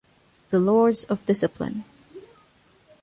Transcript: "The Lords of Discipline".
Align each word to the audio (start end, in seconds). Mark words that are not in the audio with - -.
"The 0.49 0.57
Lords 0.57 1.03
of 1.03 1.27
Discipline". 1.27 1.83